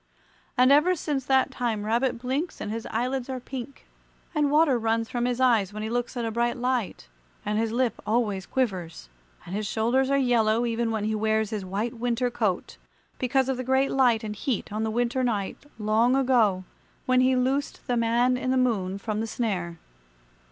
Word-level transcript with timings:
And 0.57 0.71
ever 0.71 0.95
since 0.95 1.25
that 1.27 1.51
time 1.51 1.85
Rabbit 1.85 2.17
blinks 2.17 2.59
and 2.59 2.71
his 2.71 2.87
eyelids 2.89 3.29
are 3.29 3.39
pink, 3.39 3.85
and 4.33 4.49
water 4.49 4.79
runs 4.79 5.09
from 5.09 5.25
his 5.25 5.39
eyes 5.39 5.71
when 5.71 5.83
he 5.83 5.91
looks 5.91 6.17
at 6.17 6.25
a 6.25 6.31
bright 6.31 6.57
light; 6.57 7.07
and 7.45 7.59
his 7.59 7.71
lip 7.71 8.01
always 8.03 8.47
quivers; 8.47 9.09
and 9.45 9.53
his 9.53 9.67
shoulders 9.67 10.09
are 10.09 10.17
yellow, 10.17 10.65
even 10.65 10.89
when 10.89 11.03
he 11.03 11.13
wears 11.13 11.51
his 11.51 11.63
white 11.63 11.93
winter 11.99 12.31
coat, 12.31 12.77
because 13.19 13.47
of 13.47 13.57
the 13.57 13.63
great 13.63 13.91
light 13.91 14.23
and 14.23 14.37
heat 14.37 14.73
on 14.73 14.81
the 14.83 14.89
winter 14.89 15.23
night 15.23 15.67
long 15.77 16.15
ago 16.15 16.63
when 17.05 17.21
he 17.21 17.35
loosed 17.35 17.85
the 17.85 17.95
Man 17.95 18.37
in 18.37 18.49
the 18.49 18.57
Moon 18.57 18.97
from 18.97 19.19
the 19.19 19.27
snare. 19.27 19.77